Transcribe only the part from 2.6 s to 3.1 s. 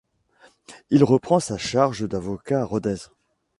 à Rodez.